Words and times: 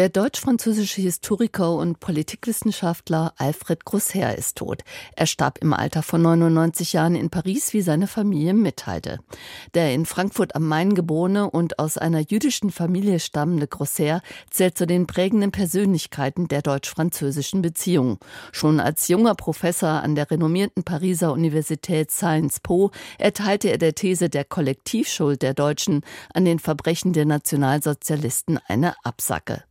der 0.00 0.08
deutsch-französische 0.08 1.02
Historiker 1.02 1.74
und 1.74 2.00
Politikwissenschaftler 2.00 3.34
Alfred 3.36 3.84
Grosser 3.84 4.34
ist 4.34 4.56
tot. 4.56 4.80
Er 5.14 5.26
starb 5.26 5.58
im 5.58 5.74
Alter 5.74 6.02
von 6.02 6.22
99 6.22 6.94
Jahren 6.94 7.14
in 7.14 7.28
Paris, 7.28 7.74
wie 7.74 7.82
seine 7.82 8.06
Familie 8.06 8.54
mitteilte. 8.54 9.18
Der 9.74 9.92
in 9.92 10.06
Frankfurt 10.06 10.56
am 10.56 10.66
Main 10.66 10.94
geborene 10.94 11.50
und 11.50 11.78
aus 11.78 11.98
einer 11.98 12.20
jüdischen 12.20 12.70
Familie 12.70 13.20
stammende 13.20 13.66
Grosser 13.66 14.22
zählt 14.48 14.78
zu 14.78 14.86
den 14.86 15.06
prägenden 15.06 15.52
Persönlichkeiten 15.52 16.48
der 16.48 16.62
deutsch-französischen 16.62 17.60
Beziehung. 17.60 18.20
Schon 18.52 18.80
als 18.80 19.06
junger 19.08 19.34
Professor 19.34 20.02
an 20.02 20.14
der 20.14 20.30
renommierten 20.30 20.82
Pariser 20.82 21.30
Universität 21.30 22.10
Sciences 22.10 22.60
Po 22.60 22.90
erteilte 23.18 23.68
er 23.68 23.76
der 23.76 23.94
These 23.94 24.30
der 24.30 24.46
Kollektivschuld 24.46 25.42
der 25.42 25.52
Deutschen 25.52 26.00
an 26.32 26.46
den 26.46 26.58
Verbrechen 26.58 27.12
der 27.12 27.26
Nationalsozialisten 27.26 28.58
eine 28.66 28.94
Absacke. 29.04 29.64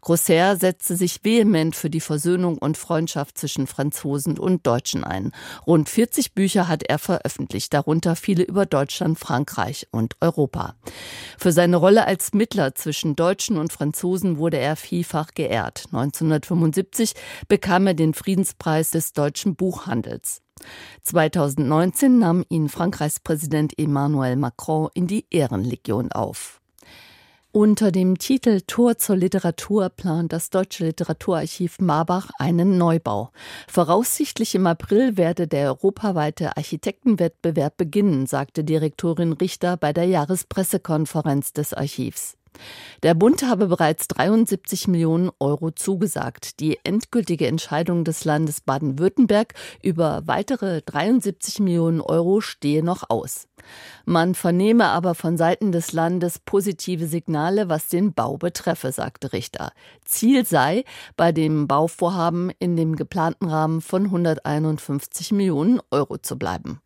Grosser 0.00 0.56
setzte 0.56 0.96
sich 0.96 1.24
vehement 1.24 1.74
für 1.74 1.90
die 1.90 2.00
Versöhnung 2.00 2.58
und 2.58 2.76
Freundschaft 2.76 3.38
zwischen 3.38 3.66
Franzosen 3.66 4.38
und 4.38 4.66
Deutschen 4.66 5.04
ein. 5.04 5.32
Rund 5.66 5.88
40 5.88 6.34
Bücher 6.34 6.68
hat 6.68 6.82
er 6.82 6.98
veröffentlicht, 6.98 7.72
darunter 7.74 8.16
viele 8.16 8.44
über 8.44 8.66
Deutschland, 8.66 9.18
Frankreich 9.18 9.86
und 9.90 10.16
Europa. 10.20 10.74
Für 11.38 11.52
seine 11.52 11.76
Rolle 11.76 12.06
als 12.06 12.32
Mittler 12.32 12.74
zwischen 12.74 13.16
Deutschen 13.16 13.56
und 13.58 13.72
Franzosen 13.72 14.38
wurde 14.38 14.58
er 14.58 14.76
vielfach 14.76 15.32
geehrt. 15.32 15.84
1975 15.86 17.14
bekam 17.48 17.86
er 17.86 17.94
den 17.94 18.14
Friedenspreis 18.14 18.90
des 18.90 19.12
deutschen 19.12 19.56
Buchhandels. 19.56 20.42
2019 21.02 22.18
nahm 22.18 22.44
ihn 22.48 22.68
Frankreichs 22.68 23.20
Präsident 23.20 23.78
Emmanuel 23.78 24.36
Macron 24.36 24.88
in 24.94 25.06
die 25.06 25.26
Ehrenlegion 25.30 26.12
auf. 26.12 26.60
Unter 27.56 27.90
dem 27.90 28.18
Titel 28.18 28.60
Tor 28.66 28.98
zur 28.98 29.16
Literatur 29.16 29.88
plant 29.88 30.30
das 30.34 30.50
Deutsche 30.50 30.84
Literaturarchiv 30.84 31.78
Marbach 31.80 32.28
einen 32.38 32.76
Neubau. 32.76 33.30
Voraussichtlich 33.66 34.54
im 34.54 34.66
April 34.66 35.16
werde 35.16 35.48
der 35.48 35.68
europaweite 35.68 36.54
Architektenwettbewerb 36.58 37.78
beginnen, 37.78 38.26
sagte 38.26 38.62
Direktorin 38.62 39.32
Richter 39.32 39.78
bei 39.78 39.94
der 39.94 40.04
Jahrespressekonferenz 40.04 41.54
des 41.54 41.72
Archivs. 41.72 42.36
Der 43.02 43.14
Bund 43.14 43.42
habe 43.42 43.66
bereits 43.66 44.08
73 44.08 44.88
Millionen 44.88 45.30
Euro 45.38 45.70
zugesagt. 45.70 46.60
Die 46.60 46.78
endgültige 46.84 47.46
Entscheidung 47.46 48.04
des 48.04 48.24
Landes 48.24 48.60
Baden-Württemberg 48.60 49.54
über 49.82 50.22
weitere 50.26 50.82
73 50.82 51.60
Millionen 51.60 52.00
Euro 52.00 52.40
stehe 52.40 52.82
noch 52.82 53.10
aus. 53.10 53.48
Man 54.04 54.34
vernehme 54.34 54.86
aber 54.86 55.14
von 55.14 55.36
Seiten 55.36 55.72
des 55.72 55.92
Landes 55.92 56.38
positive 56.38 57.06
Signale, 57.06 57.68
was 57.68 57.88
den 57.88 58.12
Bau 58.12 58.36
betreffe, 58.36 58.92
sagte 58.92 59.32
Richter. 59.32 59.72
Ziel 60.04 60.46
sei, 60.46 60.84
bei 61.16 61.32
dem 61.32 61.66
Bauvorhaben 61.66 62.52
in 62.58 62.76
dem 62.76 62.96
geplanten 62.96 63.46
Rahmen 63.46 63.80
von 63.80 64.04
151 64.04 65.32
Millionen 65.32 65.80
Euro 65.90 66.18
zu 66.18 66.38
bleiben. 66.38 66.80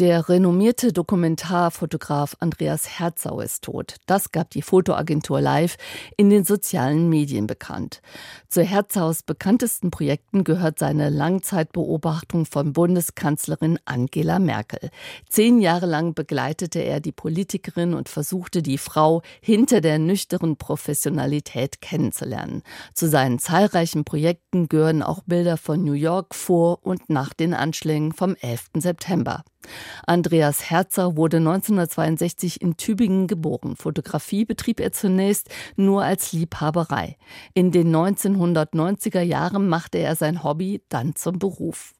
Der 0.00 0.28
renommierte 0.28 0.92
Dokumentarfotograf 0.92 2.36
Andreas 2.40 2.98
Herzau 2.98 3.38
ist 3.38 3.62
tot. 3.62 3.94
Das 4.06 4.32
gab 4.32 4.50
die 4.50 4.60
Fotoagentur 4.60 5.40
Live 5.40 5.76
in 6.16 6.30
den 6.30 6.42
sozialen 6.42 7.08
Medien 7.08 7.46
bekannt. 7.46 8.02
Zu 8.48 8.64
Herzaus 8.64 9.22
bekanntesten 9.22 9.92
Projekten 9.92 10.42
gehört 10.42 10.80
seine 10.80 11.10
Langzeitbeobachtung 11.10 12.44
von 12.44 12.72
Bundeskanzlerin 12.72 13.78
Angela 13.84 14.40
Merkel. 14.40 14.90
Zehn 15.28 15.60
Jahre 15.60 15.86
lang 15.86 16.12
begleitete 16.14 16.80
er 16.80 16.98
die 16.98 17.12
Politikerin 17.12 17.94
und 17.94 18.08
versuchte 18.08 18.62
die 18.62 18.78
Frau 18.78 19.22
hinter 19.40 19.80
der 19.80 20.00
nüchteren 20.00 20.56
Professionalität 20.56 21.80
kennenzulernen. 21.80 22.64
Zu 22.94 23.08
seinen 23.08 23.38
zahlreichen 23.38 24.04
Projekten 24.04 24.68
gehören 24.68 25.04
auch 25.04 25.22
Bilder 25.24 25.56
von 25.56 25.84
New 25.84 25.92
York 25.92 26.34
vor 26.34 26.84
und 26.84 27.10
nach 27.10 27.32
den 27.32 27.54
Anschlägen 27.54 28.12
vom 28.12 28.34
11. 28.34 28.70
September. 28.74 29.44
Andreas 30.06 30.70
Herzer 30.70 31.16
wurde 31.16 31.38
1962 31.38 32.60
in 32.60 32.76
Tübingen 32.76 33.26
geboren. 33.26 33.76
Fotografie 33.76 34.44
betrieb 34.44 34.80
er 34.80 34.92
zunächst 34.92 35.48
nur 35.76 36.04
als 36.04 36.32
Liebhaberei. 36.32 37.16
In 37.54 37.70
den 37.70 37.94
1990er 37.94 39.22
Jahren 39.22 39.68
machte 39.68 39.98
er 39.98 40.16
sein 40.16 40.42
Hobby 40.42 40.82
dann 40.88 41.14
zum 41.14 41.38
Beruf. 41.38 41.94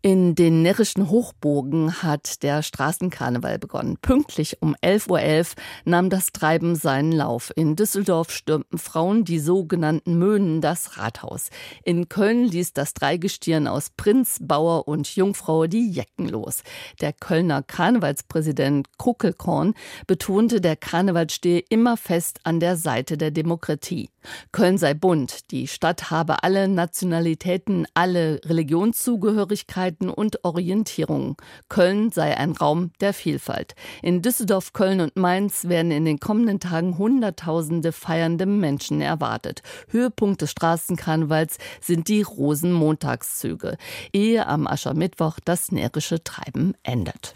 In 0.00 0.36
den 0.36 0.62
närrischen 0.62 1.10
Hochburgen 1.10 2.04
hat 2.04 2.44
der 2.44 2.62
Straßenkarneval 2.62 3.58
begonnen. 3.58 3.96
Pünktlich 4.00 4.62
um 4.62 4.76
11.11 4.76 5.10
Uhr 5.10 5.18
.11 5.18 5.52
nahm 5.86 6.08
das 6.08 6.30
Treiben 6.30 6.76
seinen 6.76 7.10
Lauf. 7.10 7.50
In 7.56 7.74
Düsseldorf 7.74 8.30
stürmten 8.30 8.78
Frauen, 8.78 9.24
die 9.24 9.40
sogenannten 9.40 10.16
Möhnen, 10.16 10.60
das 10.60 10.98
Rathaus. 10.98 11.50
In 11.82 12.08
Köln 12.08 12.44
ließ 12.44 12.74
das 12.74 12.94
Dreigestirn 12.94 13.66
aus 13.66 13.90
Prinz, 13.90 14.38
Bauer 14.40 14.86
und 14.86 15.16
Jungfrau 15.16 15.66
die 15.66 15.90
Jecken 15.90 16.28
los. 16.28 16.62
Der 17.00 17.12
Kölner 17.12 17.64
Karnevalspräsident 17.64 18.98
Kuckelkorn 18.98 19.74
betonte, 20.06 20.60
der 20.60 20.76
Karneval 20.76 21.28
stehe 21.28 21.64
immer 21.70 21.96
fest 21.96 22.38
an 22.44 22.60
der 22.60 22.76
Seite 22.76 23.18
der 23.18 23.32
Demokratie. 23.32 24.10
Köln 24.52 24.78
sei 24.78 24.94
bunt, 24.94 25.50
die 25.50 25.66
Stadt 25.66 26.12
habe 26.12 26.44
alle 26.44 26.68
Nationalitäten, 26.68 27.86
alle 27.94 28.40
Religionszugehörigkeiten, 28.44 29.87
Freiheiten 29.88 30.10
und 30.10 30.44
Orientierung. 30.44 31.36
Köln 31.68 32.10
sei 32.10 32.36
ein 32.36 32.52
Raum 32.52 32.90
der 33.00 33.14
Vielfalt. 33.14 33.74
In 34.02 34.22
Düsseldorf, 34.22 34.72
Köln 34.72 35.00
und 35.00 35.16
Mainz 35.16 35.64
werden 35.68 35.90
in 35.90 36.04
den 36.04 36.20
kommenden 36.20 36.60
Tagen 36.60 36.98
Hunderttausende 36.98 37.92
feiernde 37.92 38.46
Menschen 38.46 39.00
erwartet. 39.00 39.62
Höhepunkt 39.88 40.42
des 40.42 40.50
Straßenkarnevals 40.50 41.58
sind 41.80 42.08
die 42.08 42.22
Rosenmontagszüge, 42.22 43.76
ehe 44.12 44.46
am 44.46 44.66
Aschermittwoch 44.66 45.38
das 45.44 45.72
närrische 45.72 46.22
Treiben 46.22 46.74
endet. 46.82 47.34